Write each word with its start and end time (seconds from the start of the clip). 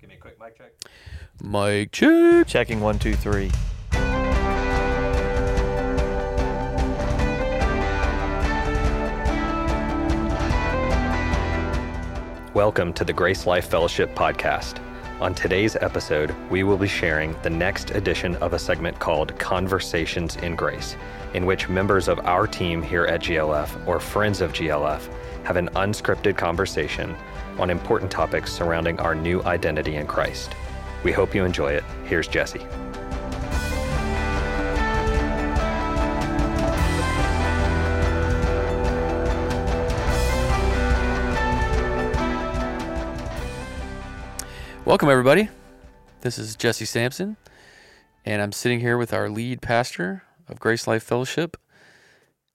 Give 0.00 0.08
me 0.08 0.16
a 0.16 0.18
quick 0.18 0.40
mic 0.40 0.56
check. 0.56 0.72
Mic 1.42 1.92
check. 1.92 2.46
Checking 2.46 2.80
one, 2.80 2.98
two, 2.98 3.12
three. 3.12 3.50
Welcome 12.54 12.94
to 12.94 13.04
the 13.04 13.12
Grace 13.12 13.46
Life 13.46 13.68
Fellowship 13.68 14.14
podcast. 14.14 14.80
On 15.20 15.34
today's 15.34 15.76
episode, 15.76 16.34
we 16.48 16.62
will 16.62 16.78
be 16.78 16.88
sharing 16.88 17.36
the 17.42 17.50
next 17.50 17.90
edition 17.90 18.36
of 18.36 18.54
a 18.54 18.58
segment 18.58 18.98
called 18.98 19.38
Conversations 19.38 20.36
in 20.36 20.56
Grace, 20.56 20.96
in 21.34 21.44
which 21.44 21.68
members 21.68 22.08
of 22.08 22.18
our 22.20 22.46
team 22.46 22.80
here 22.80 23.04
at 23.04 23.20
GLF 23.20 23.86
or 23.86 24.00
friends 24.00 24.40
of 24.40 24.54
GLF 24.54 25.12
have 25.44 25.56
an 25.58 25.68
unscripted 25.74 26.38
conversation 26.38 27.14
on 27.60 27.70
important 27.70 28.10
topics 28.10 28.52
surrounding 28.52 28.98
our 29.00 29.14
new 29.14 29.42
identity 29.42 29.96
in 29.96 30.06
Christ. 30.06 30.54
We 31.04 31.12
hope 31.12 31.34
you 31.34 31.44
enjoy 31.44 31.72
it. 31.72 31.84
Here's 32.04 32.26
Jesse. 32.26 32.66
Welcome 44.86 45.08
everybody. 45.08 45.48
This 46.22 46.36
is 46.36 46.56
Jesse 46.56 46.84
Sampson, 46.84 47.36
and 48.24 48.42
I'm 48.42 48.50
sitting 48.50 48.80
here 48.80 48.98
with 48.98 49.12
our 49.12 49.28
lead 49.28 49.62
pastor 49.62 50.24
of 50.48 50.58
Grace 50.58 50.88
Life 50.88 51.04
Fellowship, 51.04 51.56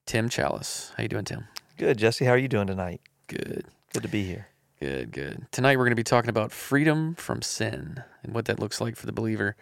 Tim 0.06 0.28
Chalice. 0.28 0.92
How 0.98 1.04
you 1.04 1.10
doing, 1.10 1.24
Tim? 1.24 1.48
Good, 1.78 1.98
Jesse. 1.98 2.26
How 2.26 2.32
are 2.32 2.38
you 2.38 2.50
doing 2.50 2.68
tonight? 2.68 3.00
Good. 3.28 3.66
Good 3.94 4.04
to 4.04 4.10
be 4.10 4.26
here. 4.26 4.48
Good, 4.80 5.12
good. 5.12 5.48
Tonight 5.52 5.78
we're 5.78 5.86
going 5.86 5.92
to 5.92 5.96
be 5.96 6.04
talking 6.04 6.30
about 6.30 6.52
freedom 6.52 7.16
from 7.16 7.42
sin 7.42 8.04
and 8.24 8.34
what 8.34 8.46
that 8.46 8.60
looks 8.60 8.82
like 8.82 8.96
for 8.96 9.06
the 9.06 9.14
believer. 9.14 9.56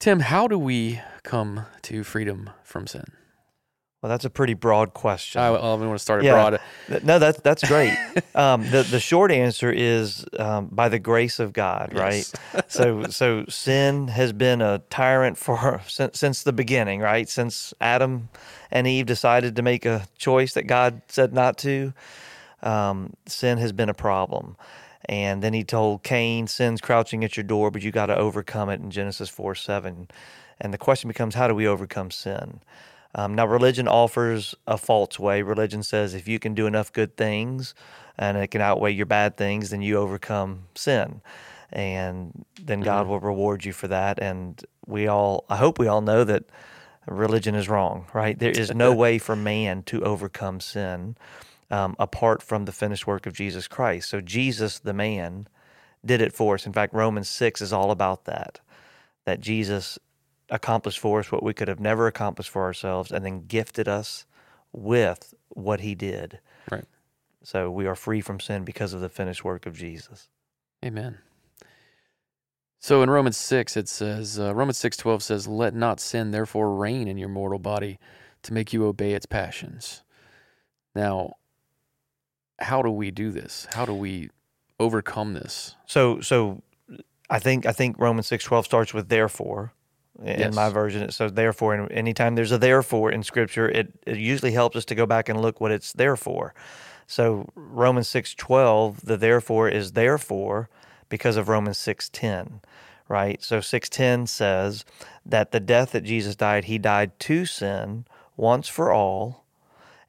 Tim, 0.00 0.20
how 0.20 0.48
do 0.48 0.58
we 0.58 1.00
come 1.22 1.66
to 1.82 2.02
freedom 2.02 2.50
from 2.64 2.88
sin? 2.88 3.04
Well, 4.02 4.10
that's 4.10 4.24
a 4.24 4.30
pretty 4.30 4.54
broad 4.54 4.94
question. 4.94 5.40
I, 5.40 5.46
I 5.46 5.74
want 5.74 5.92
to 5.92 5.98
start 6.00 6.22
it 6.22 6.24
Yeah. 6.24 6.32
broad. 6.32 7.04
No, 7.04 7.20
that's 7.20 7.40
that's 7.42 7.62
great. 7.62 7.92
um, 8.34 8.68
the 8.68 8.82
the 8.82 8.98
short 8.98 9.30
answer 9.30 9.70
is 9.70 10.26
um, 10.36 10.66
by 10.72 10.88
the 10.88 10.98
grace 10.98 11.38
of 11.38 11.52
God, 11.52 11.92
right? 11.94 12.28
So 12.66 13.04
so 13.10 13.44
sin 13.48 14.08
has 14.08 14.32
been 14.32 14.60
a 14.60 14.80
tyrant 14.90 15.38
for 15.38 15.80
since, 15.86 16.18
since 16.18 16.42
the 16.42 16.52
beginning, 16.52 16.98
right? 16.98 17.28
Since 17.28 17.72
Adam 17.80 18.28
and 18.72 18.88
Eve 18.88 19.06
decided 19.06 19.54
to 19.54 19.62
make 19.62 19.86
a 19.86 20.08
choice 20.18 20.54
that 20.54 20.66
God 20.66 21.02
said 21.06 21.32
not 21.32 21.56
to, 21.58 21.92
um, 22.62 23.14
sin 23.26 23.58
has 23.58 23.72
been 23.72 23.88
a 23.88 23.94
problem. 23.94 24.56
And 25.06 25.42
then 25.42 25.52
he 25.52 25.64
told 25.64 26.04
Cain, 26.04 26.46
"Sin's 26.46 26.80
crouching 26.80 27.24
at 27.24 27.36
your 27.36 27.44
door, 27.44 27.70
but 27.70 27.82
you 27.82 27.90
got 27.90 28.06
to 28.06 28.16
overcome 28.16 28.68
it." 28.70 28.80
In 28.80 28.90
Genesis 28.90 29.28
four 29.28 29.54
seven, 29.54 30.08
and 30.62 30.72
the 30.72 30.78
question 30.78 31.08
becomes, 31.08 31.34
how 31.34 31.48
do 31.48 31.54
we 31.54 31.66
overcome 31.66 32.12
sin? 32.12 32.60
Um, 33.16 33.34
now, 33.34 33.46
religion 33.46 33.88
offers 33.88 34.54
a 34.66 34.78
false 34.78 35.18
way. 35.18 35.42
Religion 35.42 35.82
says 35.82 36.14
if 36.14 36.28
you 36.28 36.38
can 36.38 36.54
do 36.54 36.66
enough 36.66 36.92
good 36.92 37.16
things 37.16 37.74
and 38.16 38.38
it 38.38 38.52
can 38.52 38.60
outweigh 38.60 38.92
your 38.92 39.06
bad 39.06 39.36
things, 39.36 39.70
then 39.70 39.82
you 39.82 39.96
overcome 39.96 40.64
sin. 40.76 41.20
And 41.72 42.44
then 42.62 42.80
God 42.80 43.08
will 43.08 43.18
reward 43.18 43.64
you 43.64 43.72
for 43.72 43.88
that. 43.88 44.18
And 44.20 44.64
we 44.86 45.08
all, 45.08 45.44
I 45.50 45.56
hope 45.56 45.78
we 45.78 45.88
all 45.88 46.00
know 46.00 46.22
that 46.24 46.44
religion 47.06 47.54
is 47.54 47.68
wrong, 47.68 48.06
right? 48.14 48.38
There 48.38 48.50
is 48.50 48.72
no 48.72 48.94
way 49.04 49.18
for 49.18 49.34
man 49.34 49.82
to 49.84 50.02
overcome 50.04 50.60
sin 50.60 51.16
um, 51.72 51.96
apart 51.98 52.42
from 52.42 52.66
the 52.66 52.72
finished 52.72 53.06
work 53.06 53.26
of 53.26 53.32
Jesus 53.32 53.66
Christ. 53.66 54.10
So, 54.10 54.20
Jesus, 54.20 54.78
the 54.78 54.92
man, 54.92 55.48
did 56.04 56.20
it 56.20 56.32
for 56.32 56.54
us. 56.54 56.66
In 56.66 56.72
fact, 56.72 56.94
Romans 56.94 57.28
6 57.28 57.60
is 57.60 57.72
all 57.72 57.90
about 57.90 58.26
that, 58.26 58.60
that 59.24 59.40
Jesus 59.40 59.98
accomplished 60.50 60.98
for 60.98 61.20
us 61.20 61.32
what 61.32 61.42
we 61.42 61.54
could 61.54 61.68
have 61.68 61.80
never 61.80 62.06
accomplished 62.06 62.50
for 62.50 62.62
ourselves 62.62 63.10
and 63.10 63.24
then 63.24 63.46
gifted 63.46 63.88
us 63.88 64.26
with 64.72 65.34
what 65.48 65.80
he 65.80 65.94
did. 65.94 66.40
Right. 66.70 66.84
So 67.42 67.70
we 67.70 67.86
are 67.86 67.94
free 67.94 68.20
from 68.20 68.38
sin 68.38 68.64
because 68.64 68.92
of 68.92 69.00
the 69.00 69.08
finished 69.08 69.44
work 69.44 69.66
of 69.66 69.74
Jesus. 69.74 70.28
Amen. 70.84 71.18
So 72.78 73.02
in 73.02 73.08
Romans 73.08 73.36
6, 73.36 73.76
it 73.76 73.88
says, 73.88 74.38
uh, 74.38 74.54
Romans 74.54 74.78
6.12 74.78 75.22
says, 75.22 75.48
Let 75.48 75.74
not 75.74 76.00
sin 76.00 76.32
therefore 76.32 76.74
reign 76.74 77.08
in 77.08 77.16
your 77.16 77.28
mortal 77.28 77.60
body 77.60 77.98
to 78.42 78.52
make 78.52 78.72
you 78.72 78.84
obey 78.84 79.12
its 79.12 79.26
passions. 79.26 80.02
Now, 80.94 81.34
how 82.62 82.82
do 82.82 82.90
we 82.90 83.10
do 83.10 83.30
this? 83.30 83.66
How 83.72 83.84
do 83.84 83.94
we 83.94 84.30
overcome 84.78 85.34
this? 85.34 85.76
So 85.86 86.20
so 86.20 86.62
I 87.30 87.38
think 87.38 87.66
I 87.66 87.72
think 87.72 87.98
Romans 87.98 88.26
6:12 88.28 88.64
starts 88.64 88.94
with 88.94 89.08
therefore 89.08 89.72
in 90.22 90.38
Yes. 90.40 90.54
my 90.54 90.68
version 90.68 91.02
it 91.02 91.12
says 91.12 91.32
therefore 91.32 91.74
and 91.74 91.90
anytime 91.90 92.34
there's 92.34 92.52
a 92.52 92.58
therefore 92.58 93.10
in 93.10 93.22
scripture 93.22 93.68
it, 93.68 93.92
it 94.06 94.18
usually 94.18 94.52
helps 94.52 94.76
us 94.76 94.84
to 94.84 94.94
go 94.94 95.06
back 95.06 95.28
and 95.28 95.40
look 95.40 95.60
what 95.60 95.72
it's 95.72 95.92
there 95.92 96.16
for. 96.16 96.54
So 97.06 97.48
Romans 97.54 98.08
6:12 98.08 99.00
the 99.04 99.16
therefore 99.16 99.68
is 99.68 99.92
therefore 99.92 100.68
because 101.08 101.36
of 101.36 101.48
Romans 101.48 101.78
6:10 101.78 102.60
right? 103.08 103.42
So 103.42 103.60
6:10 103.60 104.26
says 104.26 104.84
that 105.26 105.50
the 105.50 105.60
death 105.60 105.92
that 105.92 106.04
Jesus 106.04 106.36
died 106.36 106.64
he 106.64 106.78
died 106.78 107.18
to 107.20 107.46
sin 107.46 108.04
once 108.36 108.68
for 108.68 108.90
all 108.92 109.44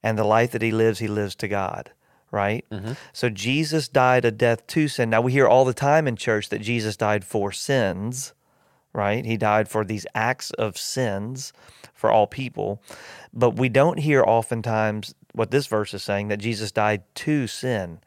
and 0.01 0.17
the 0.17 0.23
life 0.23 0.51
that 0.51 0.61
he 0.61 0.71
lives 0.71 0.99
he 0.99 1.07
lives 1.07 1.35
to 1.35 1.47
God, 1.47 1.91
right? 2.33 2.66
Mm-hmm. 2.71 2.94
So 3.13 3.29
Jesus 3.29 3.88
died 3.88 4.25
a 4.25 4.31
death 4.31 4.66
to 4.67 4.88
sin. 4.88 5.11
Now 5.11 5.21
we 5.21 5.31
hear 5.31 5.47
all 5.47 5.63
the 5.63 5.73
time 5.73 6.07
in 6.07 6.16
church 6.16 6.49
that 6.49 6.61
Jesus 6.61 6.97
died 6.97 7.23
for 7.23 7.51
sins, 7.51 8.33
right? 8.91 9.23
He 9.23 9.38
died 9.38 9.69
for 9.69 9.85
these 9.85 10.07
acts 10.16 10.49
of 10.51 10.75
sins 10.75 11.53
for 11.94 12.11
all 12.11 12.25
people. 12.25 12.81
But 13.31 13.51
we 13.51 13.69
don't 13.69 13.99
hear 13.99 14.23
oftentimes 14.23 15.13
what 15.33 15.51
this 15.51 15.67
verse 15.67 15.94
is 15.94 16.03
saying 16.03 16.29
that 16.29 16.38
Jesus 16.38 16.71
died 16.71 17.03
to 17.16 17.45
sin, 17.45 17.99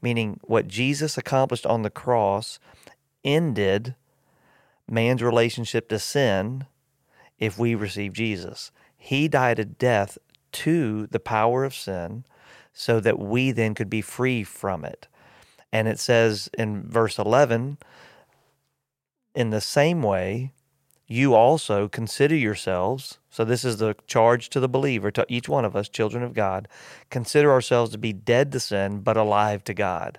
meaning 0.00 0.40
what 0.42 0.66
Jesus 0.66 1.18
accomplished 1.18 1.66
on 1.66 1.82
the 1.82 1.90
cross 1.90 2.58
ended 3.22 3.94
man's 4.88 5.22
relationship 5.22 5.90
to 5.90 5.98
sin 5.98 6.66
if 7.38 7.58
we 7.58 7.74
receive 7.74 8.14
Jesus. 8.14 8.72
He 8.96 9.28
died 9.28 9.58
a 9.58 9.64
death 9.66 10.16
to 10.52 11.06
the 11.08 11.20
power 11.20 11.64
of 11.64 11.74
sin 11.74 12.24
so 12.74 13.00
that 13.00 13.18
we 13.18 13.52
then 13.52 13.74
could 13.74 13.88
be 13.88 14.02
free 14.02 14.44
from 14.44 14.84
it. 14.84 15.06
And 15.72 15.88
it 15.88 15.98
says 15.98 16.50
in 16.58 16.82
verse 16.82 17.18
11, 17.18 17.78
in 19.34 19.50
the 19.50 19.60
same 19.60 20.02
way, 20.02 20.52
you 21.06 21.34
also 21.34 21.88
consider 21.88 22.34
yourselves. 22.34 23.18
So, 23.30 23.44
this 23.44 23.64
is 23.64 23.76
the 23.78 23.94
charge 24.06 24.48
to 24.50 24.60
the 24.60 24.68
believer, 24.68 25.10
to 25.10 25.26
each 25.28 25.48
one 25.48 25.64
of 25.64 25.76
us, 25.76 25.88
children 25.88 26.22
of 26.22 26.34
God, 26.34 26.68
consider 27.10 27.52
ourselves 27.52 27.92
to 27.92 27.98
be 27.98 28.12
dead 28.12 28.52
to 28.52 28.60
sin, 28.60 29.00
but 29.00 29.16
alive 29.16 29.64
to 29.64 29.74
God. 29.74 30.18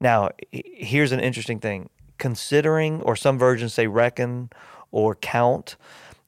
Now, 0.00 0.30
here's 0.50 1.12
an 1.12 1.20
interesting 1.20 1.60
thing 1.60 1.88
considering, 2.18 3.00
or 3.02 3.16
some 3.16 3.38
versions 3.38 3.74
say 3.74 3.86
reckon 3.86 4.50
or 4.90 5.14
count. 5.14 5.76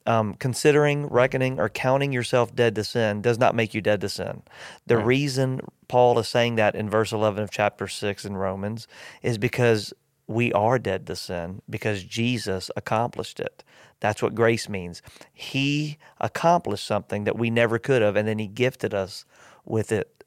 Um, 0.07 0.35
considering, 0.35 1.07
reckoning, 1.07 1.59
or 1.59 1.69
counting 1.69 2.11
yourself 2.13 2.55
dead 2.55 2.75
to 2.75 2.83
sin 2.83 3.21
does 3.21 3.39
not 3.39 3.55
make 3.55 3.73
you 3.73 3.81
dead 3.81 4.01
to 4.01 4.09
sin. 4.09 4.43
The 4.85 4.97
Right. 4.97 5.05
reason 5.05 5.61
Paul 5.87 6.19
is 6.19 6.27
saying 6.27 6.55
that 6.55 6.75
in 6.75 6.89
verse 6.89 7.11
11 7.11 7.43
of 7.43 7.51
chapter 7.51 7.87
6 7.87 8.25
in 8.25 8.37
Romans 8.37 8.87
is 9.23 9.37
because 9.37 9.93
we 10.27 10.53
are 10.53 10.79
dead 10.79 11.07
to 11.07 11.15
sin 11.15 11.61
because 11.69 12.03
Jesus 12.03 12.71
accomplished 12.75 13.39
it. 13.39 13.63
That's 13.99 14.21
what 14.21 14.35
grace 14.35 14.69
means. 14.69 15.01
He 15.33 15.97
accomplished 16.21 16.85
something 16.85 17.23
that 17.25 17.37
we 17.37 17.49
never 17.49 17.79
could 17.79 18.01
have, 18.01 18.15
and 18.15 18.27
then 18.27 18.39
He 18.39 18.47
gifted 18.47 18.93
us 18.93 19.25
with 19.65 19.91
it 19.91 20.23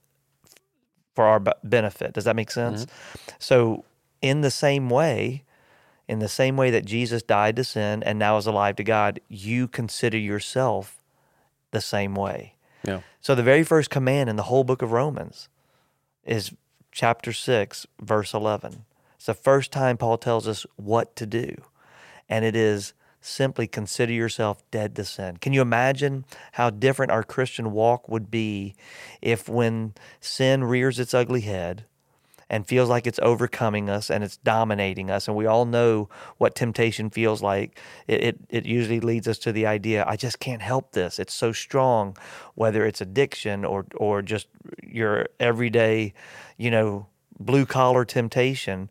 for 1.14 1.24
our 1.26 1.40
benefit. 1.64 2.14
Does 2.14 2.24
that 2.24 2.36
make 2.36 2.50
sense? 2.50 2.86
So, 3.38 3.84
in 4.22 4.40
the 4.42 4.50
same 4.50 4.90
way, 4.90 5.44
in 6.08 6.18
the 6.20 6.28
same 6.28 6.56
way 6.56 6.70
that 6.70 6.86
Jesus 6.86 7.22
died 7.22 7.56
to 7.56 7.64
sin 7.64 8.02
and 8.02 8.18
now 8.18 8.38
is 8.38 8.46
alive 8.46 8.76
to 8.76 8.84
God, 8.84 9.20
you 9.28 9.68
consider 9.68 10.16
yourself 10.18 10.96
the 11.70 11.82
same 11.82 12.14
way. 12.14 12.54
Yeah. 12.84 13.00
So 13.20 13.34
the 13.34 13.42
very 13.42 13.62
first 13.62 13.90
command 13.90 14.30
in 14.30 14.36
the 14.36 14.44
whole 14.44 14.64
book 14.64 14.80
of 14.80 14.92
Romans 14.92 15.48
is 16.24 16.52
chapter 16.90 17.32
6, 17.32 17.86
verse 18.00 18.32
11. 18.32 18.84
It's 19.16 19.26
the 19.26 19.34
first 19.34 19.70
time 19.70 19.96
Paul 19.96 20.16
tells 20.16 20.48
us 20.48 20.64
what 20.76 21.14
to 21.16 21.26
do. 21.26 21.56
And 22.28 22.44
it 22.44 22.56
is 22.56 22.94
simply 23.20 23.66
consider 23.66 24.12
yourself 24.12 24.62
dead 24.70 24.94
to 24.96 25.04
sin. 25.04 25.36
Can 25.38 25.52
you 25.52 25.60
imagine 25.60 26.24
how 26.52 26.70
different 26.70 27.12
our 27.12 27.24
Christian 27.24 27.72
walk 27.72 28.08
would 28.08 28.30
be 28.30 28.74
if 29.20 29.48
when 29.48 29.94
sin 30.20 30.64
rears 30.64 30.98
its 30.98 31.12
ugly 31.12 31.42
head, 31.42 31.84
and 32.50 32.66
feels 32.66 32.88
like 32.88 33.06
it's 33.06 33.20
overcoming 33.22 33.90
us 33.90 34.10
and 34.10 34.24
it's 34.24 34.36
dominating 34.38 35.10
us. 35.10 35.28
And 35.28 35.36
we 35.36 35.46
all 35.46 35.64
know 35.64 36.08
what 36.38 36.54
temptation 36.54 37.10
feels 37.10 37.42
like. 37.42 37.78
It, 38.06 38.22
it, 38.22 38.40
it 38.48 38.66
usually 38.66 39.00
leads 39.00 39.28
us 39.28 39.38
to 39.40 39.52
the 39.52 39.66
idea, 39.66 40.04
I 40.06 40.16
just 40.16 40.40
can't 40.40 40.62
help 40.62 40.92
this. 40.92 41.18
It's 41.18 41.34
so 41.34 41.52
strong, 41.52 42.16
whether 42.54 42.86
it's 42.86 43.00
addiction 43.00 43.64
or, 43.64 43.86
or 43.96 44.22
just 44.22 44.48
your 44.82 45.28
everyday, 45.38 46.14
you 46.56 46.70
know, 46.70 47.06
blue 47.38 47.66
collar 47.66 48.04
temptation. 48.04 48.90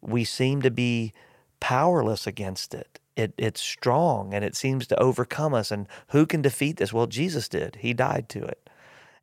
we 0.00 0.24
seem 0.24 0.62
to 0.62 0.70
be 0.70 1.12
powerless 1.60 2.26
against 2.26 2.74
it. 2.74 3.00
It 3.16 3.34
it's 3.36 3.60
strong 3.60 4.32
and 4.32 4.44
it 4.44 4.54
seems 4.54 4.86
to 4.88 5.00
overcome 5.00 5.54
us. 5.54 5.72
And 5.72 5.88
who 6.08 6.24
can 6.24 6.40
defeat 6.40 6.76
this? 6.76 6.92
Well, 6.92 7.08
Jesus 7.08 7.48
did. 7.48 7.76
He 7.80 7.92
died 7.92 8.28
to 8.30 8.44
it. 8.44 8.67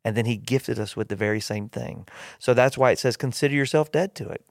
And 0.06 0.16
then 0.16 0.24
he 0.24 0.36
gifted 0.36 0.78
us 0.78 0.96
with 0.96 1.08
the 1.08 1.16
very 1.16 1.40
same 1.40 1.68
thing. 1.68 2.06
So 2.38 2.54
that's 2.54 2.78
why 2.78 2.92
it 2.92 2.98
says, 3.00 3.16
consider 3.16 3.56
yourself 3.56 3.90
dead 3.90 4.14
to 4.14 4.28
it. 4.28 4.46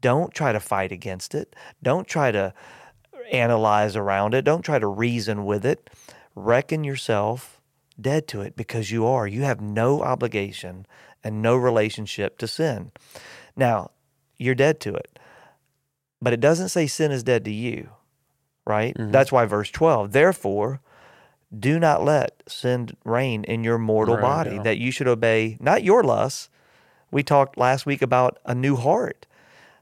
Don't 0.00 0.32
try 0.32 0.52
to 0.52 0.60
fight 0.60 0.92
against 0.92 1.34
it. 1.34 1.56
Don't 1.82 2.06
try 2.06 2.30
to 2.30 2.54
analyze 3.32 3.96
around 3.96 4.34
it. 4.34 4.42
Don't 4.44 4.64
try 4.64 4.78
to 4.78 4.86
reason 4.86 5.46
with 5.46 5.66
it. 5.66 5.90
Reckon 6.36 6.84
yourself 6.84 7.60
dead 8.00 8.28
to 8.28 8.40
it 8.40 8.54
because 8.54 8.92
you 8.92 9.04
are. 9.04 9.26
You 9.26 9.42
have 9.42 9.60
no 9.60 10.00
obligation 10.00 10.86
and 11.24 11.42
no 11.42 11.56
relationship 11.56 12.38
to 12.38 12.46
sin. 12.46 12.92
Now, 13.56 13.90
you're 14.38 14.54
dead 14.54 14.78
to 14.82 14.94
it. 14.94 15.18
But 16.22 16.34
it 16.34 16.40
doesn't 16.40 16.68
say 16.68 16.86
sin 16.86 17.10
is 17.10 17.24
dead 17.24 17.44
to 17.46 17.52
you, 17.52 17.88
right? 18.64 18.96
Mhm. 18.96 19.10
That's 19.10 19.32
why 19.32 19.44
verse 19.44 19.72
12, 19.72 20.12
therefore, 20.12 20.80
do 21.58 21.78
not 21.78 22.04
let 22.04 22.42
sin 22.48 22.90
reign 23.04 23.44
in 23.44 23.64
your 23.64 23.78
mortal 23.78 24.16
Right, 24.16 24.22
body, 24.22 24.56
yeah. 24.56 24.62
that 24.62 24.78
you 24.78 24.90
should 24.90 25.08
obey 25.08 25.56
not 25.60 25.84
your 25.84 26.02
lusts. 26.02 26.48
We 27.10 27.22
talked 27.22 27.56
last 27.56 27.86
week 27.86 28.02
about 28.02 28.38
a 28.44 28.54
new 28.54 28.76
heart. 28.76 29.26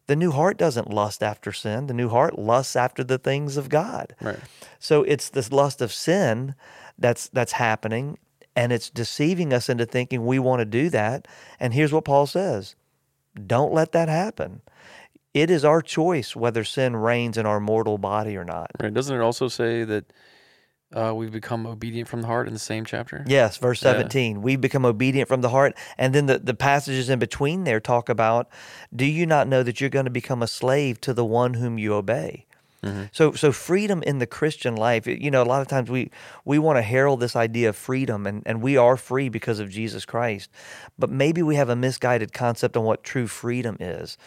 The 0.07 0.17
new 0.17 0.33
heart 0.33 0.59
doesn't 0.59 0.91
lust 0.91 1.23
after 1.23 1.53
sin. 1.53 1.87
The 1.87 1.95
new 1.95 2.09
heart 2.09 2.39
lusts 2.39 2.77
after 2.77 3.03
the 3.05 3.19
things 3.19 3.57
of 3.57 3.69
God. 3.69 4.15
Right. 4.21 4.39
So 4.79 5.03
it's 5.05 5.31
this 5.31 5.53
lust 5.53 5.81
of 5.81 5.93
sin 5.93 6.55
that's 6.99 7.29
that's 7.29 7.53
happening 7.53 8.19
and 8.55 8.73
it's 8.73 8.91
deceiving 8.91 9.53
us 9.53 9.69
into 9.69 9.87
thinking 9.87 10.27
we 10.27 10.39
want 10.39 10.61
to 10.61 10.65
do 10.67 10.91
that. 10.91 11.27
And 11.59 11.73
here's 11.73 11.93
what 11.93 12.05
Paul 12.05 12.27
says. 12.27 12.75
Don't 13.47 13.73
let 13.73 13.93
that 13.93 14.09
happen. 14.09 14.61
It 15.33 15.51
is 15.51 15.65
our 15.65 15.81
choice 15.81 16.37
whether 16.37 16.65
sin 16.65 16.95
reigns 16.97 17.39
in 17.39 17.47
our 17.47 17.61
mortal 17.61 17.97
body 17.97 18.37
or 18.37 18.45
not. 18.45 18.71
Right. 18.83 18.93
Doesn't 18.93 19.17
it 19.17 19.23
also 19.23 19.49
say 19.49 19.85
that 19.85 20.13
uh, 20.95 21.15
we've 21.15 21.33
become 21.33 21.67
obedient 21.67 22.09
from 22.09 22.23
the 22.23 22.27
heart 22.27 22.47
in 22.47 22.53
the 22.53 22.59
same 22.61 22.85
chapter? 22.85 23.25
Yes, 23.27 23.57
verse 23.57 23.83
Yeah. 23.83 23.93
17. 23.93 24.43
We 24.43 24.57
become 24.57 24.85
obedient 24.85 25.29
from 25.29 25.41
the 25.41 25.49
heart. 25.51 25.75
And 25.99 26.15
then 26.15 26.27
the, 26.27 26.39
the 26.39 26.55
passages 26.55 27.09
in 27.09 27.19
between 27.19 27.65
there 27.65 27.81
talk 27.81 28.09
about 28.09 28.49
do 28.95 29.05
you 29.05 29.27
not 29.27 29.49
know 29.49 29.63
that 29.63 29.81
you're 29.81 29.91
going 29.91 30.05
to 30.05 30.11
become 30.11 30.43
a 30.43 30.47
slave 30.47 31.01
to 31.03 31.15
the 31.15 31.25
one 31.25 31.55
whom 31.55 31.79
you 31.79 31.95
obey? 31.95 32.47
Mhm. 32.83 33.11
So, 33.13 33.33
so 33.33 33.53
freedom 33.53 34.03
in 34.03 34.19
the 34.19 34.27
Christian 34.27 34.75
life, 34.75 35.07
you 35.07 35.31
know, 35.31 35.43
a 35.43 35.45
lot 35.45 35.63
of 35.63 35.69
times 35.69 35.89
we, 35.89 36.11
we 36.45 36.59
want 36.59 36.79
to 36.79 36.83
herald 36.83 37.21
this 37.21 37.37
idea 37.37 37.69
of 37.69 37.77
freedom, 37.77 38.27
and, 38.27 38.43
and 38.45 38.61
we 38.61 38.77
are 38.77 38.97
free 38.97 39.29
because 39.29 39.61
of 39.61 39.71
Jesus 39.71 40.05
Christ. 40.05 40.51
But 40.99 41.09
maybe 41.09 41.43
we 41.43 41.55
have 41.55 41.69
a 41.69 41.77
misguided 41.77 42.33
concept 42.33 42.77
on 42.77 42.83
what 42.85 43.05
true 43.05 43.29
freedom 43.29 43.77
is. 43.79 44.19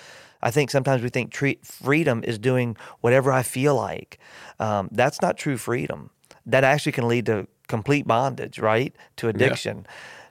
I 0.42 0.52
think 0.52 0.72
sometimes 0.72 1.02
we 1.02 1.10
think 1.10 1.32
tre- 1.32 1.60
freedom 1.64 2.24
is 2.24 2.40
doing 2.40 2.78
whatever 3.02 3.32
I 3.32 3.44
feel 3.44 3.76
like. 3.76 4.20
Um, 4.60 4.88
that's 4.92 5.22
not 5.22 5.38
true 5.38 5.58
freedom. 5.58 6.12
That 6.46 6.64
actually 6.64 6.92
can 6.92 7.08
lead 7.08 7.26
to 7.28 7.48
complete 7.68 8.08
bondage, 8.08 8.60
right? 8.60 8.96
To 9.18 9.28
addiction. 9.28 9.88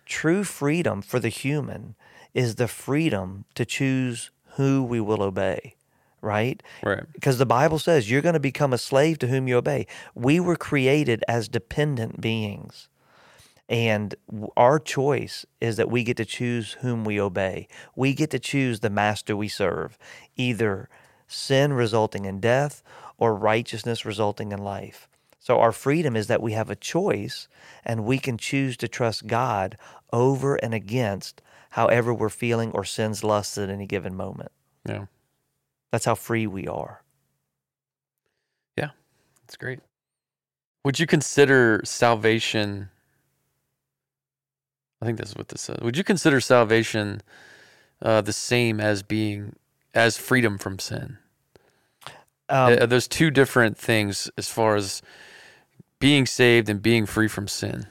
True 0.07 0.45
freedom 0.45 1.03
for 1.03 1.19
the 1.19 1.29
human 1.29 1.95
is 2.35 2.57
the 2.57 2.69
freedom 2.69 3.45
to 3.55 3.65
choose 3.65 4.31
who 4.57 4.83
we 4.83 5.01
will 5.01 5.23
obey, 5.23 5.77
right? 6.21 6.63
Right. 6.83 7.05
Because 7.13 7.39
the 7.39 7.47
Bible 7.47 7.79
says 7.79 8.11
you're 8.11 8.23
going 8.23 8.35
to 8.35 8.41
become 8.41 8.73
a 8.73 8.79
slave 8.79 9.19
to 9.21 9.27
whom 9.29 9.49
you 9.49 9.57
obey. 9.57 9.87
We 10.15 10.41
were 10.41 10.57
created 10.57 11.25
as 11.29 11.49
dependent 11.49 12.21
beings. 12.21 12.89
And 13.69 14.15
our 14.57 14.79
choice 14.79 15.47
is 15.61 15.77
that 15.77 15.91
we 15.91 16.05
get 16.05 16.19
to 16.19 16.25
choose 16.25 16.73
whom 16.83 17.05
we 17.05 17.19
obey. 17.19 17.67
We 17.97 18.13
get 18.13 18.31
to 18.31 18.39
choose 18.39 18.81
the 18.81 18.91
master 18.91 19.37
we 19.37 19.49
serve, 19.49 19.97
either 20.37 20.91
sin 21.27 21.73
resulting 21.73 22.27
in 22.27 22.41
death 22.41 22.83
or 23.17 23.35
righteousness 23.35 24.05
resulting 24.05 24.53
in 24.53 24.59
life. 24.59 25.09
So 25.45 25.61
our 25.61 25.73
freedom 25.73 26.17
is 26.17 26.29
that 26.29 26.41
we 26.41 26.53
have 26.53 26.71
a 26.71 26.75
choice 26.75 27.49
and 27.85 28.07
we 28.07 28.17
can 28.17 28.39
choose 28.39 28.79
to 28.79 28.89
trust 28.89 29.27
God 29.27 29.77
over 30.11 30.57
and 30.57 30.73
against 30.73 31.43
however 31.69 32.15
we're 32.15 32.31
feeling 32.31 32.73
or 32.73 32.83
sin's 32.83 33.23
lust 33.23 33.59
at 33.59 33.69
any 33.69 33.85
given 33.85 34.17
moment. 34.17 34.53
Yeah. 34.89 35.05
That's 35.93 36.07
how 36.07 36.15
free 36.15 36.47
we 36.47 36.67
are. 36.67 37.03
Yeah, 38.79 38.93
that's 39.43 39.59
great. 39.59 39.81
Would 40.83 40.99
you 40.99 41.07
consider 41.07 41.83
salvation? 41.85 42.89
I 45.03 45.05
think 45.05 45.19
that's 45.19 45.37
what 45.37 45.49
this 45.49 45.61
says. 45.61 45.77
Would 45.83 45.99
you 45.99 46.05
consider 46.05 46.41
salvation 46.41 47.21
uh, 48.01 48.23
the 48.23 48.33
same 48.33 48.81
as 48.81 49.03
being 49.03 49.57
as 49.93 50.17
freedom 50.17 50.57
from 50.57 50.79
sin? 50.79 51.19
Um, 52.49 52.79
Uh, 52.81 52.87
There's 52.87 53.09
two 53.09 53.31
different 53.31 53.77
things 53.77 54.31
as 54.39 54.49
far 54.49 54.77
as 54.77 55.03
being 56.05 56.27
saved 56.27 56.69
and 56.69 56.83
being 56.83 57.07
free 57.07 57.29
from 57.29 57.49
sin. 57.49 57.87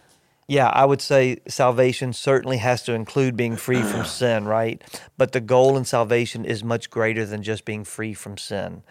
Yeah, 0.48 0.68
I 0.68 0.86
would 0.86 1.02
say 1.02 1.40
salvation 1.48 2.14
certainly 2.14 2.58
has 2.58 2.84
to 2.84 2.94
include 2.94 3.36
being 3.36 3.56
free 3.56 3.82
from 3.82 4.06
sin, 4.20 4.46
right? 4.46 4.80
But 5.18 5.32
the 5.32 5.42
goal 5.42 5.76
in 5.78 5.84
salvation 5.84 6.46
is 6.46 6.64
much 6.64 6.92
greater 6.92 7.26
than 7.26 7.42
just 7.42 7.66
being 7.66 7.84
free 7.84 8.14
from 8.14 8.38
sin. 8.38 8.84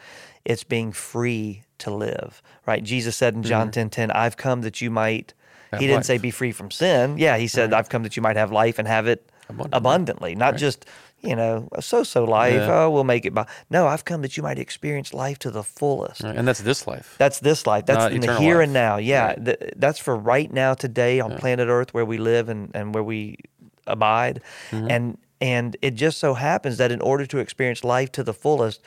It's 0.44 0.64
being 0.64 0.90
free 0.90 1.62
to 1.78 1.94
live, 1.94 2.42
right? 2.66 2.82
Jesus 2.82 3.14
said 3.14 3.34
in 3.36 3.44
John 3.44 3.68
mm-hmm. 3.68 3.90
10 3.90 3.90
10, 3.90 4.10
I've 4.10 4.36
come 4.36 4.62
that 4.62 4.80
you 4.80 4.90
might, 4.90 5.34
Have 5.70 5.78
he 5.80 5.86
didn't 5.86 6.04
say 6.04 6.18
be 6.18 6.32
free 6.32 6.50
from 6.50 6.72
sin. 6.72 7.16
Yeah, 7.16 7.36
he 7.36 7.46
said, 7.46 7.70
Right. 7.70 7.78
I've 7.78 7.88
come 7.88 8.02
that 8.02 8.16
you 8.16 8.22
might 8.22 8.34
have 8.36 8.50
life 8.50 8.80
and 8.80 8.88
have 8.88 9.06
it 9.06 9.30
Abundantly. 9.48 9.78
abundantly, 9.78 10.34
not 10.34 10.54
Right. 10.54 10.60
just, 10.60 10.84
you 11.22 11.36
know, 11.36 11.68
a 11.72 11.80
so 11.82 12.02
so 12.02 12.24
life. 12.24 12.54
Yeah. 12.54 12.82
Oh, 12.84 12.90
we'll 12.90 13.04
make 13.04 13.24
it 13.24 13.32
by. 13.34 13.46
No, 13.70 13.86
I've 13.86 14.04
come 14.04 14.22
that 14.22 14.36
you 14.36 14.42
might 14.42 14.58
experience 14.58 15.14
life 15.14 15.38
to 15.40 15.50
the 15.50 15.62
fullest. 15.62 16.22
Right, 16.22 16.36
And 16.36 16.46
that's 16.48 16.60
this 16.60 16.86
life. 16.86 17.14
That's 17.18 17.38
this 17.40 17.66
life. 17.66 17.86
That's 17.86 17.98
Not 17.98 18.12
in 18.12 18.20
the 18.20 18.36
here 18.38 18.56
life. 18.58 18.64
and 18.64 18.72
now. 18.72 18.96
Yeah, 18.98 19.26
Right. 19.28 19.44
th- 19.44 19.72
that's 19.76 19.98
for 20.00 20.16
right 20.16 20.52
now, 20.52 20.74
today 20.74 21.20
on 21.20 21.30
Yeah. 21.32 21.38
planet 21.38 21.68
Earth, 21.68 21.94
where 21.94 22.04
we 22.04 22.18
live 22.18 22.48
and, 22.48 22.70
and 22.74 22.92
where 22.94 23.04
we 23.04 23.36
abide. 23.86 24.40
Mhm. 24.70 24.90
And 24.90 25.18
and 25.40 25.76
it 25.82 25.94
just 25.96 26.18
so 26.18 26.34
happens 26.34 26.76
that 26.78 26.92
in 26.92 27.00
order 27.00 27.26
to 27.26 27.38
experience 27.38 27.82
life 27.82 28.12
to 28.12 28.22
the 28.22 28.32
fullest, 28.32 28.80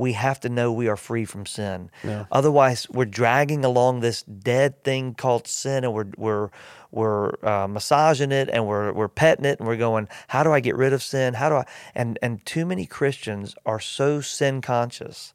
we 0.00 0.14
have 0.14 0.40
to 0.40 0.48
know 0.48 0.72
we 0.72 0.88
are 0.88 0.96
free 0.96 1.26
from 1.26 1.44
sin. 1.44 1.90
Yeah. 2.02 2.24
Otherwise, 2.32 2.88
we're 2.90 3.04
dragging 3.04 3.64
along 3.64 4.00
this 4.00 4.22
dead 4.22 4.82
thing 4.82 5.14
called 5.14 5.46
sin, 5.46 5.84
and 5.84 5.92
we're 5.92 6.08
we're 6.16 6.48
we're 6.90 7.34
uh, 7.46 7.68
massaging 7.68 8.32
it, 8.32 8.48
and 8.50 8.66
we're 8.66 8.92
we're 8.92 9.08
petting 9.08 9.44
it, 9.44 9.58
and 9.60 9.68
we're 9.68 9.76
going, 9.76 10.08
how 10.28 10.42
do 10.42 10.52
I 10.52 10.60
get 10.60 10.74
rid 10.74 10.94
of 10.94 11.02
sin? 11.02 11.34
How 11.34 11.50
do 11.50 11.56
I? 11.56 11.66
And 11.94 12.18
and 12.22 12.44
too 12.46 12.64
many 12.64 12.86
Christians 12.86 13.54
are 13.66 13.78
so 13.78 14.22
sin 14.22 14.62
conscious 14.62 15.34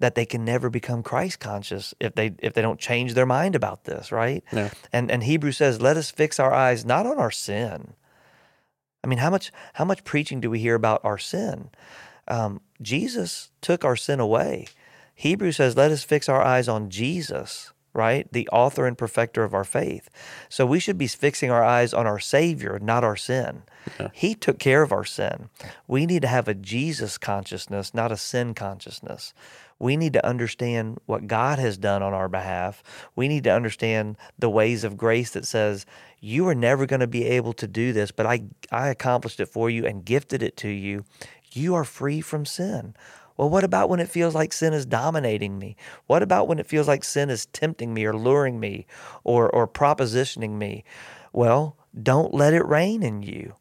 that 0.00 0.14
they 0.14 0.24
can 0.24 0.44
never 0.44 0.70
become 0.70 1.02
Christ 1.02 1.38
conscious 1.40 1.94
if 2.00 2.14
they 2.14 2.32
if 2.38 2.54
they 2.54 2.62
don't 2.62 2.80
change 2.80 3.12
their 3.12 3.26
mind 3.26 3.54
about 3.54 3.84
this, 3.84 4.10
right? 4.10 4.42
Yeah. 4.52 4.70
And 4.90 5.10
and 5.10 5.22
Hebrew 5.22 5.52
says, 5.52 5.82
let 5.82 5.98
us 5.98 6.10
fix 6.10 6.40
our 6.40 6.54
eyes 6.54 6.84
not 6.84 7.04
on 7.06 7.18
our 7.18 7.30
sin. 7.30 7.92
I 9.04 9.06
mean, 9.06 9.18
how 9.18 9.30
much 9.30 9.52
how 9.74 9.84
much 9.84 10.02
preaching 10.04 10.40
do 10.40 10.48
we 10.48 10.60
hear 10.60 10.74
about 10.74 11.04
our 11.04 11.18
sin? 11.18 11.68
Um, 12.28 12.60
Jesus 12.80 13.50
took 13.60 13.84
our 13.84 13.96
sin 13.96 14.20
away. 14.20 14.68
Hebrew 15.14 15.50
says, 15.50 15.76
let 15.76 15.90
us 15.90 16.04
fix 16.04 16.28
our 16.28 16.42
eyes 16.42 16.68
on 16.68 16.90
Jesus, 16.90 17.72
right? 17.92 18.30
The 18.32 18.48
author 18.50 18.86
and 18.86 18.96
perfecter 18.96 19.42
of 19.42 19.54
our 19.54 19.64
faith. 19.64 20.08
So 20.48 20.64
we 20.64 20.78
should 20.78 20.98
be 20.98 21.08
fixing 21.08 21.50
our 21.50 21.64
eyes 21.64 21.92
on 21.92 22.06
our 22.06 22.20
Savior, 22.20 22.78
not 22.80 23.02
our 23.02 23.16
sin. 23.16 23.62
Yeah. 23.98 24.08
He 24.12 24.34
took 24.34 24.58
care 24.58 24.82
of 24.82 24.92
our 24.92 25.04
sin. 25.04 25.48
We 25.88 26.06
need 26.06 26.22
to 26.22 26.28
have 26.28 26.46
a 26.46 26.54
Jesus 26.54 27.18
consciousness, 27.18 27.94
not 27.94 28.12
a 28.12 28.16
sin 28.16 28.54
consciousness. 28.54 29.34
We 29.80 29.96
need 29.96 30.12
to 30.12 30.26
understand 30.26 30.98
what 31.06 31.28
God 31.28 31.58
has 31.58 31.78
done 31.78 32.02
on 32.02 32.12
our 32.12 32.28
behalf. 32.28 32.82
We 33.16 33.28
need 33.28 33.44
to 33.44 33.52
understand 33.52 34.16
the 34.38 34.50
ways 34.50 34.84
of 34.84 34.96
grace 34.96 35.30
that 35.30 35.46
says, 35.46 35.86
you 36.20 36.48
are 36.48 36.54
never 36.54 36.84
going 36.84 37.00
to 37.00 37.06
be 37.06 37.24
able 37.24 37.52
to 37.54 37.68
do 37.68 37.92
this, 37.92 38.10
but 38.10 38.26
I, 38.26 38.42
I 38.72 38.88
accomplished 38.88 39.38
it 39.38 39.46
for 39.46 39.70
you 39.70 39.86
and 39.86 40.04
gifted 40.04 40.42
it 40.42 40.56
to 40.58 40.68
you. 40.68 41.04
You 41.52 41.74
are 41.74 41.84
free 41.84 42.20
from 42.20 42.44
sin. 42.44 42.94
Well, 43.36 43.48
what 43.48 43.64
about 43.64 43.88
when 43.88 44.00
it 44.00 44.08
feels 44.08 44.34
like 44.34 44.52
sin 44.52 44.72
is 44.72 44.84
dominating 44.84 45.58
me? 45.58 45.76
What 46.06 46.22
about 46.22 46.48
when 46.48 46.58
it 46.58 46.66
feels 46.66 46.88
like 46.88 47.04
sin 47.04 47.30
is 47.30 47.46
tempting 47.46 47.94
me 47.94 48.04
or 48.04 48.14
luring 48.14 48.58
me 48.58 48.86
or, 49.22 49.48
or 49.48 49.68
propositioning 49.68 50.58
me? 50.58 50.84
Well, 51.32 51.76
don't 52.00 52.34
let 52.34 52.52
it 52.52 52.66
reign 52.66 53.02
in 53.02 53.22
you. 53.22 53.54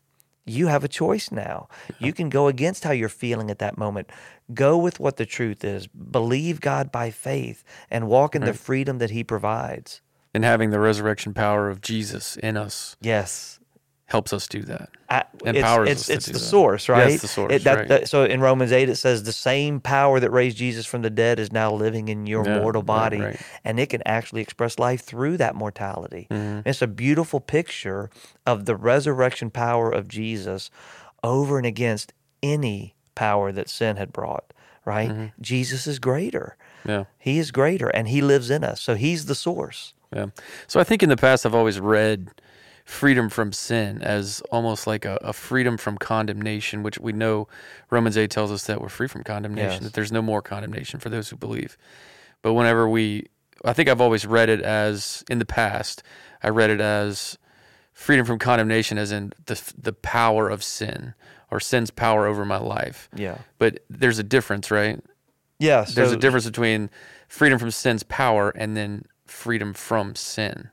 You 0.46 0.68
have 0.68 0.84
a 0.84 0.88
choice 0.88 1.30
now. 1.30 1.68
You 2.00 2.14
can 2.14 2.30
go 2.30 2.48
against 2.48 2.86
how 2.86 2.92
you're 2.92 3.10
feeling 3.10 3.52
at 3.52 3.60
that 3.60 3.78
moment. 3.78 4.10
Go 4.54 4.78
with 4.78 5.00
what 5.00 5.18
the 5.18 5.26
truth 5.26 5.64
is. 5.64 5.88
Believe 5.88 6.62
God 6.62 6.90
by 6.92 7.12
faith 7.12 7.64
and 7.92 8.08
walk 8.08 8.34
in 8.34 8.44
the 8.44 8.54
freedom 8.54 8.98
that 9.00 9.12
He 9.12 9.24
provides. 9.26 10.02
And 10.34 10.46
having 10.46 10.70
the 10.70 10.80
resurrection 10.80 11.34
power 11.34 11.70
of 11.70 11.82
Jesus 11.82 12.38
in 12.38 12.56
us 12.56 12.96
Yes. 13.02 13.57
Helps 14.08 14.32
us 14.34 14.48
do 14.48 14.62
that. 14.64 14.90
I- 15.10 15.24
Empowers 15.46 15.90
it's, 15.90 16.02
us 16.02 16.02
it's, 16.02 16.08
to 16.10 16.14
it's 16.14 16.26
do 16.28 16.32
the 16.34 16.40
that. 16.40 16.46
source, 16.46 16.90
right? 16.90 17.12
it's 17.12 17.22
the 17.22 17.28
source, 17.28 17.54
It- 17.54 17.64
that- 17.66 17.78
right. 17.78 17.88
that- 17.90 18.10
so 18.10 18.24
in 18.24 18.40
Romans 18.42 18.72
8, 18.72 18.88
it 18.90 18.96
says, 18.96 19.24
the 19.24 19.32
same 19.34 19.80
power 19.82 20.20
that 20.20 20.32
raised 20.32 20.58
Jesus 20.58 20.86
from 20.86 21.02
the 21.02 21.10
dead 21.10 21.40
is 21.40 21.52
now 21.52 21.72
living 21.74 22.08
in 22.08 22.26
your 22.26 22.46
Yeah, 22.46 22.60
mortal 22.60 22.84
body. 22.84 23.20
right. 23.20 23.40
And 23.66 23.80
it 23.80 23.88
can 23.90 24.02
actually 24.06 24.42
express 24.42 24.80
life 24.80 25.02
through 25.02 25.38
that 25.38 25.56
mortality. 25.56 26.28
Mhm. 26.32 26.64
It's 26.66 26.82
a 26.82 26.88
beautiful 26.88 27.40
picture 27.42 28.10
of 28.46 28.66
the 28.66 28.76
resurrection 28.76 29.50
power 29.50 29.92
of 29.92 30.08
Jesus 30.08 30.70
over 31.24 31.58
and 31.58 31.66
against 31.68 32.14
any 32.42 32.96
power 33.16 33.52
that 33.52 33.70
sin 33.70 33.98
had 33.98 34.14
brought, 34.14 34.54
right? 34.86 35.10
Mm-hmm. 35.10 35.26
Jesus 35.42 35.86
is 35.88 36.00
greater. 36.00 36.56
Yeah. 36.86 37.06
He 37.20 37.40
is 37.40 37.52
greater 37.52 37.88
and 37.90 38.08
he 38.08 38.22
lives 38.22 38.50
in 38.50 38.64
us. 38.64 38.80
So 38.82 38.96
he's 38.96 39.26
the 39.26 39.36
source. 39.36 39.94
Yeah. 40.16 40.28
So 40.68 40.80
I 40.80 40.86
think 40.86 41.04
in 41.04 41.10
the 41.10 41.18
past 41.18 41.46
I've 41.46 41.56
always 41.56 41.80
read 41.82 42.30
freedom 42.88 43.28
from 43.28 43.52
sin 43.52 44.02
as 44.02 44.42
almost 44.50 44.88
like 44.88 45.04
a, 45.04 45.18
a 45.22 45.34
freedom 45.34 45.76
from 45.76 45.98
condemnation, 45.98 46.84
which 46.84 46.98
we 46.98 47.12
know 47.12 47.46
Romans 47.90 48.16
8 48.18 48.32
tells 48.32 48.50
us 48.50 48.64
that 48.66 48.80
we're 48.80 48.88
free 48.88 49.10
from 49.10 49.26
condemnation, 49.26 49.72
Yes. 49.74 49.84
that 49.84 49.92
there's 49.94 50.12
no 50.12 50.22
more 50.22 50.42
condemnation 50.42 51.02
for 51.02 51.10
those 51.10 51.30
who 51.30 51.36
believe. 51.36 51.78
But 52.42 52.54
whenever 52.54 52.88
we, 52.88 53.28
I 53.66 53.74
think 53.74 53.90
I've 53.90 54.00
always 54.00 54.26
read 54.26 54.48
it 54.48 54.62
as, 54.62 55.26
in 55.30 55.38
the 55.40 55.46
past, 55.46 56.02
I 56.42 56.48
read 56.48 56.70
it 56.70 56.80
as 56.80 57.38
freedom 57.92 58.26
from 58.26 58.40
condemnation 58.40 58.98
as 58.98 59.12
in 59.12 59.34
the, 59.48 59.62
the 59.78 59.92
power 59.92 60.48
of 60.48 60.64
sin 60.64 61.14
or 61.52 61.60
sin's 61.60 61.92
power 61.92 62.26
over 62.26 62.46
my 62.46 62.58
life. 62.58 63.10
Yeah. 63.14 63.40
But 63.58 63.80
there's 63.90 64.18
a 64.18 64.24
difference, 64.24 64.72
right? 64.72 65.04
Yeah. 65.60 65.84
There's 65.94 66.14
a 66.14 66.18
difference 66.18 66.46
between 66.46 66.90
freedom 67.28 67.60
from 67.60 67.72
sin's 67.72 68.04
power 68.04 68.52
and 68.52 68.78
then 68.78 69.04
freedom 69.26 69.74
from 69.74 70.16
sin. 70.16 70.70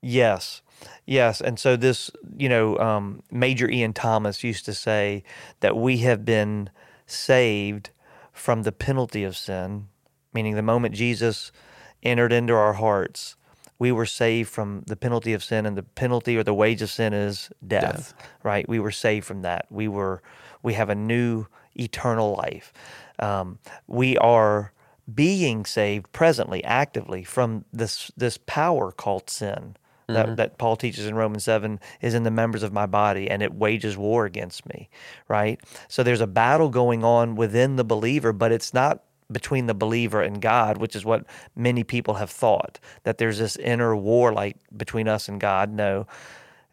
Yes. 0.00 0.62
Yes. 1.06 1.40
And 1.40 1.58
so 1.58 1.76
this, 1.76 2.10
you 2.36 2.48
know, 2.48 2.78
um, 2.78 3.22
Major 3.30 3.68
Ian 3.70 3.92
Thomas 3.92 4.44
used 4.44 4.64
to 4.66 4.72
say 4.74 5.24
that 5.60 5.76
we 5.76 5.98
have 5.98 6.24
been 6.24 6.70
saved 7.06 7.90
from 8.32 8.62
the 8.62 8.72
penalty 8.72 9.24
of 9.24 9.36
sin, 9.36 9.88
meaning 10.32 10.54
the 10.54 10.62
moment 10.62 10.94
Jesus 10.94 11.52
entered 12.02 12.32
into 12.32 12.54
our 12.54 12.74
hearts, 12.74 13.36
we 13.78 13.92
were 13.92 14.06
saved 14.06 14.50
from 14.50 14.82
the 14.86 14.96
penalty 14.96 15.32
of 15.32 15.42
sin, 15.42 15.66
and 15.66 15.76
the 15.76 15.82
penalty 15.82 16.36
or 16.36 16.44
the 16.44 16.54
wage 16.54 16.82
of 16.82 16.90
sin 16.90 17.12
is 17.12 17.50
death, 17.66 18.14
right? 18.42 18.68
We 18.68 18.78
were 18.78 18.90
saved 18.90 19.26
from 19.26 19.42
that. 19.42 19.66
We 19.70 19.88
were, 19.88 20.22
we 20.62 20.74
have 20.74 20.90
a 20.90 20.94
new 20.94 21.46
eternal 21.74 22.36
life. 22.36 22.72
Um, 23.18 23.58
we 23.86 24.16
are 24.18 24.72
being 25.12 25.64
saved 25.64 26.12
presently, 26.12 26.62
actively 26.64 27.24
from 27.24 27.64
this 27.72 28.10
this 28.16 28.38
power 28.38 28.92
called 28.92 29.28
sin 29.30 29.76
that, 30.16 30.36
that 30.36 30.58
Paul 30.58 30.76
teaches 30.76 31.06
in 31.06 31.14
Romans 31.14 31.44
7 31.44 31.80
is 32.00 32.14
in 32.14 32.22
the 32.24 32.30
members 32.30 32.62
of 32.62 32.72
my 32.72 32.86
body 32.86 33.30
and 33.30 33.42
it 33.42 33.54
wages 33.54 33.96
war 33.96 34.26
against 34.26 34.66
me, 34.68 34.88
right? 35.28 35.60
So 35.88 36.02
there's 36.02 36.20
a 36.20 36.26
battle 36.26 36.68
going 36.68 37.04
on 37.04 37.36
within 37.36 37.76
the 37.76 37.84
believer, 37.84 38.32
but 38.32 38.52
it's 38.52 38.74
not 38.74 39.02
between 39.30 39.66
the 39.66 39.74
believer 39.74 40.22
and 40.22 40.40
God, 40.42 40.78
which 40.78 40.96
is 40.96 41.04
what 41.04 41.24
many 41.56 41.84
people 41.84 42.14
have 42.14 42.30
thought 42.30 42.80
that 43.04 43.18
there's 43.18 43.38
this 43.38 43.56
inner 43.56 43.94
war 43.96 44.32
like 44.32 44.56
between 44.76 45.08
us 45.08 45.28
and 45.28 45.40
God. 45.40 45.72
No, 45.72 46.06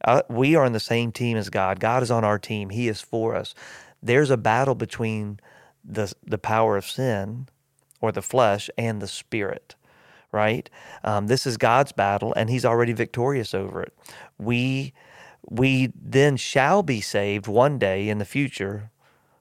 uh, 0.06 0.24
we 0.29 0.56
are 0.56 0.65
on 0.65 0.74
the 0.74 0.79
same 0.79 1.12
team 1.12 1.38
as 1.38 1.50
God. 1.50 1.79
God 1.79 2.03
is 2.03 2.12
on 2.12 2.24
our 2.24 2.39
team. 2.39 2.70
He 2.70 2.88
is 2.88 3.01
for 3.01 3.36
us. 3.36 3.53
There's 4.01 4.29
a 4.32 4.38
battle 4.38 4.75
between 4.75 5.39
the 5.84 6.13
the 6.25 6.38
power 6.38 6.77
of 6.77 6.86
sin 6.86 7.48
or 8.01 8.12
the 8.12 8.22
flesh 8.22 8.70
and 8.77 9.01
the 9.01 9.08
spirit 9.08 9.75
right? 10.31 10.69
Um, 11.03 11.27
this 11.27 11.46
is 11.46 11.57
God's 11.57 11.91
battle, 11.91 12.34
and 12.36 12.50
He's 12.50 12.65
already 12.65 12.93
victorious 12.93 13.53
over 13.53 13.81
it. 13.81 13.93
We 14.38 14.93
we 15.50 15.91
then 15.96 16.38
shall 16.38 16.84
be 16.84 17.00
saved 17.01 17.48
one 17.48 17.79
day 17.79 18.10
in 18.10 18.17
the 18.17 18.25
future 18.25 18.91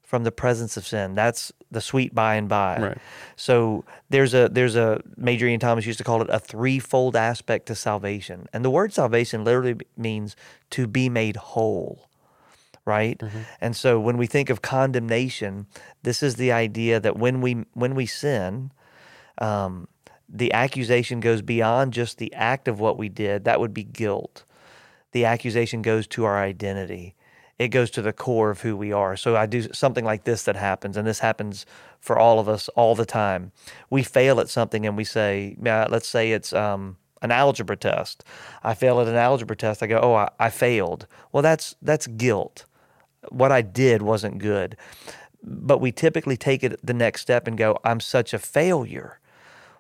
from 0.03 0.23
the 0.23 0.31
presence 0.31 0.77
of 0.77 0.87
sin. 0.87 1.17
That's 1.17 1.53
the 1.71 1.81
sweet 1.81 2.15
by 2.15 2.37
and 2.37 2.49
by. 2.49 2.79
Right. 2.79 2.99
So 3.35 3.85
there's 4.09 4.35
a 4.35 4.49
there's 4.49 4.77
a 4.77 5.01
Major 5.17 5.47
Ian 5.47 5.61
Thomas 5.61 5.85
used 5.85 5.99
to 5.99 6.05
call 6.05 6.23
it 6.23 6.29
a 6.31 6.39
threefold 6.39 7.17
aspect 7.17 7.67
to 7.67 7.75
salvation, 7.75 8.47
and 8.53 8.65
the 8.65 8.71
word 8.71 8.93
salvation 8.93 9.45
literally 9.45 9.77
means 9.97 10.37
to 10.71 10.87
be 10.87 11.09
made 11.09 11.37
whole 11.37 12.09
right 12.85 13.21
and 13.61 13.75
so 13.75 13.99
when 13.99 14.17
we 14.17 14.29
think 14.29 14.49
of 14.49 14.63
condemnation 14.63 15.67
this 16.05 16.23
is 16.23 16.37
the 16.37 16.53
idea 16.53 17.01
that 17.01 17.17
when 17.17 17.41
we 17.41 17.65
when 17.75 17.97
we 17.97 18.07
sin 18.07 18.71
um, 19.39 19.89
the 20.29 20.53
accusation 20.53 21.21
goes 21.21 21.43
beyond 21.43 21.93
just 21.93 22.19
the 22.19 22.33
act 22.35 22.69
of 22.69 22.81
what 22.81 22.99
we 22.99 23.09
did. 23.09 23.45
That 23.45 23.61
would 23.61 23.75
be 23.75 23.85
guilt. 23.85 24.45
The 25.13 25.25
accusation 25.25 25.83
goes 25.83 26.07
to 26.09 26.25
our 26.25 26.39
identity. 26.39 27.15
It 27.59 27.69
goes 27.69 27.91
to 27.93 28.03
the 28.03 28.13
core 28.13 28.51
of 28.51 28.61
who 28.61 28.77
we 28.77 28.93
are. 28.93 29.17
So 29.17 29.35
I 29.35 29.47
do 29.47 29.63
something 29.73 30.05
like 30.05 30.25
this 30.25 30.43
that 30.43 30.57
happens, 30.57 30.97
and 30.97 31.07
this 31.07 31.21
happens 31.21 31.65
for 32.01 32.19
all 32.19 32.39
of 32.39 32.49
us 32.49 32.69
all 32.71 32.95
the 32.95 33.07
time. 33.07 33.53
We 33.89 34.03
fail 34.03 34.41
at 34.41 34.51
something 34.51 34.85
and 34.85 34.97
we 34.97 35.05
say, 35.05 35.57
let's 35.61 36.09
say 36.09 36.33
it's 36.33 36.53
um, 36.53 36.99
an 37.23 37.31
algebra 37.31 37.77
test. 37.77 38.25
I 38.63 38.75
fail 38.75 39.01
at 39.01 39.09
an 39.09 39.15
algebra 39.15 39.57
test. 39.57 39.83
I 39.83 39.87
go, 39.87 40.01
oh, 40.03 40.15
I, 40.15 40.29
I 40.39 40.51
failed. 40.51 41.07
Well, 41.33 41.43
that's 41.43 41.77
that's 41.81 42.07
guilt. 42.07 42.67
What 43.31 43.51
I 43.53 43.63
did 43.63 44.03
wasn't 44.03 44.39
good. 44.39 44.77
But 45.43 45.81
we 45.81 45.93
typically 45.93 46.37
take 46.37 46.63
it 46.63 46.79
the 46.85 46.95
next 46.95 47.23
step 47.23 47.47
and 47.47 47.57
go, 47.57 47.79
I'm 47.85 48.01
such 48.01 48.35
a 48.35 48.39
failure. 48.39 49.19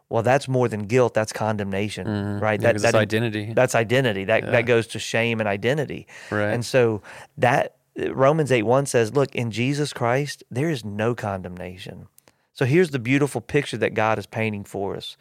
Well, 0.08 0.22
that's 0.22 0.46
more 0.46 0.68
than 0.68 0.82
guilt. 0.82 1.14
That's 1.14 1.32
condemnation, 1.32 2.06
mm-hmm. 2.06 2.38
right? 2.42 2.60
Yeah, 2.60 2.72
'cause 2.72 2.84
it's 2.84 2.94
identity. 2.94 3.52
That's 3.52 3.74
identity. 3.74 4.24
That 4.24 4.46
that 4.52 4.62
goes 4.62 4.86
to 4.88 4.98
shame 4.98 5.40
and 5.40 5.48
identity. 5.48 6.06
Right. 6.30 6.52
And 6.52 6.64
so 6.64 7.02
that 7.38 7.76
Romans 7.98 8.52
eight 8.52 8.62
one 8.62 8.86
says, 8.86 9.14
look, 9.14 9.34
in 9.34 9.50
Jesus 9.50 9.92
Christ, 9.92 10.44
there 10.50 10.70
is 10.70 10.84
no 10.84 11.14
condemnation. 11.14 12.06
So 12.52 12.64
here's 12.64 12.90
the 12.90 12.98
beautiful 12.98 13.40
picture 13.40 13.76
that 13.78 13.94
God 13.94 14.18
is 14.18 14.26
painting 14.26 14.64
for 14.64 14.96
us. 14.96 15.16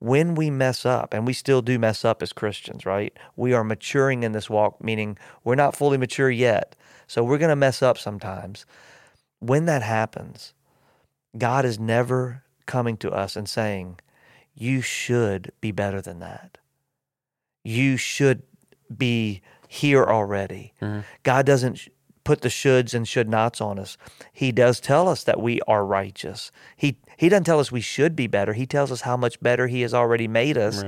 When 0.00 0.34
we 0.34 0.50
mess 0.50 0.84
up, 0.84 1.14
and 1.14 1.26
we 1.26 1.32
still 1.32 1.62
do 1.62 1.78
mess 1.78 2.04
up 2.04 2.22
as 2.22 2.32
Christians, 2.32 2.84
right? 2.84 3.16
We 3.36 3.52
are 3.52 3.64
maturing 3.64 4.22
in 4.22 4.32
this 4.32 4.50
walk, 4.50 4.82
meaning 4.82 5.16
we're 5.44 5.54
not 5.54 5.76
fully 5.76 5.98
mature 5.98 6.30
yet. 6.30 6.76
So 7.06 7.22
we're 7.22 7.38
going 7.38 7.50
to 7.50 7.56
mess 7.56 7.80
up 7.80 7.96
sometimes. 7.96 8.66
When 9.38 9.66
that 9.66 9.82
happens, 9.82 10.52
God 11.38 11.64
is 11.64 11.78
never 11.78 12.42
coming 12.66 12.96
to 12.98 13.10
us 13.10 13.36
and 13.36 13.48
saying, 13.48 13.98
You 14.54 14.80
should 14.80 15.52
be 15.60 15.72
better 15.72 16.00
than 16.00 16.20
that. 16.20 16.58
You 17.64 17.96
should 17.96 18.42
be 18.94 19.42
here 19.68 20.04
already. 20.04 20.72
Mm-hmm. 20.80 21.00
God 21.22 21.46
doesn't 21.46 21.88
put 22.24 22.40
the 22.40 22.48
shoulds 22.48 22.94
and 22.94 23.06
should 23.06 23.28
nots 23.28 23.60
on 23.60 23.78
us. 23.78 23.96
He 24.32 24.50
does 24.50 24.80
tell 24.80 25.08
us 25.08 25.24
that 25.24 25.40
we 25.40 25.60
are 25.68 25.84
righteous. 25.84 26.50
He 26.76 26.98
he 27.16 27.28
doesn't 27.28 27.44
tell 27.44 27.60
us 27.60 27.70
we 27.70 27.80
should 27.80 28.16
be 28.16 28.26
better. 28.26 28.54
He 28.54 28.66
tells 28.66 28.90
us 28.90 29.02
how 29.02 29.16
much 29.16 29.40
better 29.40 29.66
he 29.66 29.82
has 29.82 29.94
already 29.94 30.26
made 30.26 30.56
us. 30.58 30.82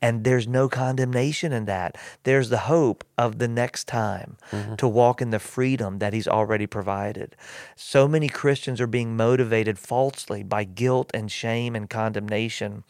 And 0.00 0.22
there's 0.22 0.46
no 0.46 0.68
condemnation 0.68 1.52
in 1.52 1.64
that. 1.64 1.96
There's 2.22 2.50
the 2.50 2.58
hope 2.58 3.04
of 3.16 3.38
the 3.38 3.48
next 3.48 3.88
time 3.88 4.36
mm-hmm. 4.52 4.76
to 4.76 4.86
walk 4.86 5.20
in 5.20 5.30
the 5.30 5.40
freedom 5.40 5.98
that 5.98 6.12
he's 6.12 6.28
already 6.28 6.66
provided. 6.66 7.34
So 7.74 8.06
many 8.06 8.28
Christians 8.28 8.80
are 8.80 8.86
being 8.86 9.16
motivated 9.16 9.78
falsely 9.78 10.44
by 10.44 10.62
guilt 10.64 11.10
and 11.12 11.30
shame 11.30 11.74
and 11.74 11.90
condemnation. 11.90 12.84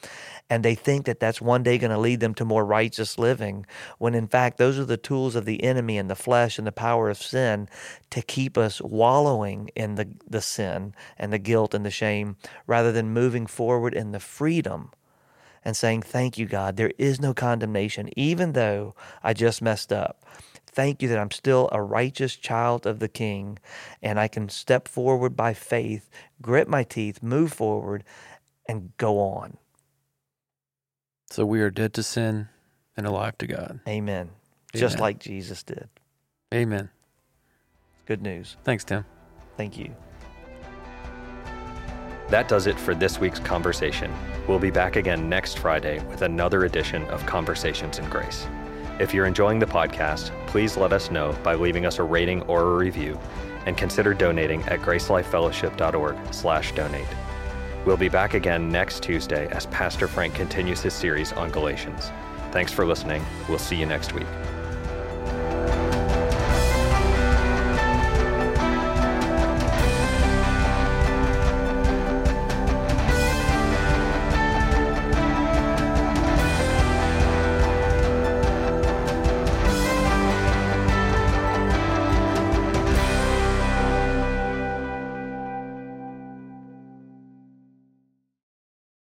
And 0.51 0.63
they 0.63 0.75
think 0.75 1.07
that 1.07 1.19
that's 1.19 1.41
one 1.41 1.63
day 1.63 1.79
going 1.79 1.91
to 1.91 1.99
lead 1.99 2.21
them 2.21 2.35
to 2.35 2.45
more 2.45 2.65
righteous 2.65 3.19
living, 3.19 3.65
when 3.97 4.15
in 4.15 4.29
fact, 4.29 4.59
those 4.59 4.79
are 4.79 4.85
the 4.85 4.97
tools 4.99 5.35
of 5.35 5.47
the 5.47 5.63
enemy 5.63 5.97
and 5.97 6.11
the 6.11 6.15
flesh 6.15 6.59
and 6.59 6.67
the 6.67 6.73
power 6.73 7.09
of 7.09 7.17
sin 7.17 7.69
to 8.11 8.21
keep 8.21 8.59
us 8.59 8.83
wallowing 8.83 9.71
in 9.75 9.95
the, 9.95 10.09
the 10.29 10.43
sin 10.43 10.95
and 11.17 11.33
the 11.33 11.39
guilt 11.39 11.73
and 11.73 11.87
the 11.87 11.91
shame 11.91 12.37
rather 12.67 12.93
than 12.93 13.13
moving 13.13 13.47
forward 13.47 13.95
in 13.95 14.13
the 14.13 14.21
freedom 14.21 14.91
and 15.69 15.77
saying, 15.77 16.01
Thank 16.01 16.39
you, 16.39 16.47
God. 16.47 16.79
There 16.79 16.93
is 16.97 17.21
no 17.21 17.35
condemnation, 17.35 18.09
even 18.17 18.53
though 18.53 18.95
I 19.23 19.35
just 19.35 19.61
messed 19.61 19.93
up. 19.93 20.25
Thank 20.65 21.03
you 21.03 21.09
that 21.09 21.19
I'm 21.19 21.31
still 21.31 21.69
a 21.71 21.83
righteous 21.83 22.37
child 22.37 22.87
of 22.87 23.01
the 23.01 23.09
King 23.09 23.59
and 24.03 24.19
I 24.19 24.29
can 24.29 24.49
step 24.49 24.89
forward 24.89 25.37
by 25.37 25.53
faith, 25.53 26.09
grit 26.41 26.69
my 26.69 26.85
teeth, 26.85 27.23
move 27.23 27.53
forward, 27.53 28.03
and 28.67 28.97
go 28.97 29.19
on. 29.21 29.59
So 31.31 31.45
we 31.45 31.61
are 31.61 31.71
dead 31.71 31.93
to 31.95 32.03
sin 32.03 32.49
and 32.97 33.07
alive 33.07 33.37
to 33.39 33.47
God. 33.47 33.81
Amen. 33.87 34.31
Just 34.73 34.99
like 34.99 35.19
Jesus 35.19 35.63
did. 35.63 35.91
Amen. 36.55 36.89
Good 38.07 38.23
news. 38.23 38.57
Thanks, 38.65 38.85
Tim. 38.85 39.05
Thank 39.59 39.77
you. 39.77 39.95
That 42.29 42.49
does 42.49 42.67
it 42.67 42.79
for 42.79 42.95
this 42.95 43.19
week's 43.19 43.39
conversation. 43.39 44.13
We'll 44.47 44.59
be 44.59 44.71
back 44.71 44.97
again 44.97 45.29
next 45.29 45.59
Friday 45.59 46.01
with 46.11 46.23
another 46.23 46.65
edition 46.65 47.05
of 47.07 47.25
Conversations 47.25 47.99
in 47.99 48.09
Grace. 48.11 48.47
If 49.01 49.15
you're 49.15 49.27
enjoying 49.27 49.59
the 49.59 49.67
podcast, 49.67 50.33
please 50.47 50.77
let 50.77 50.93
us 50.93 51.11
know 51.11 51.35
by 51.43 51.55
leaving 51.55 51.87
us 51.87 51.99
a 51.99 52.03
rating 52.03 52.43
or 52.43 52.63
a 52.63 52.77
review, 52.77 53.19
and 53.65 53.77
consider 53.77 54.13
donating 54.13 54.63
at 54.65 54.81
gracelifefellowship.org/donate. 54.81 57.09
We'll 57.87 57.97
be 57.97 58.09
back 58.09 58.35
again 58.35 58.69
next 58.69 59.03
Tuesday 59.03 59.47
as 59.49 59.67
Pastor 59.67 60.09
Frank 60.09 60.35
continues 60.35 60.83
his 60.83 60.95
series 60.95 61.33
on 61.33 61.51
Galatians. 61.51 62.11
Thanks 62.51 62.73
for 62.73 62.85
listening. 62.85 63.25
We'll 63.49 63.59
see 63.59 63.77
you 63.77 63.87
next 63.87 64.15
week. 64.15 64.27